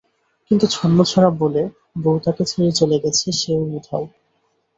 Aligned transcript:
কিন্তু 0.51 0.65
ছন্নছাড়া 0.67 1.29
বলে 1.41 1.61
বউ 2.03 2.17
তাকে 2.25 2.43
ছেড়ে 2.45 2.71
চলে 2.79 2.97
গেছে, 3.03 3.27
সে 3.39 3.51
ও 3.57 3.63
উধাও। 3.71 4.03